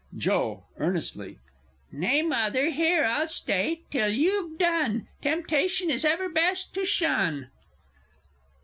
_Joe 0.17 0.63
(earnestly). 0.79 1.37
Nay, 1.91 2.23
Mother, 2.23 2.71
here 2.71 3.03
I'll 3.03 3.27
stay 3.27 3.81
till 3.91 4.09
you 4.09 4.41
have 4.47 4.57
done. 4.57 5.07
Temptation 5.21 5.91
it 5.91 5.93
is 5.93 6.05
ever 6.05 6.27
best 6.27 6.73
to 6.73 6.83
shun! 6.85 7.51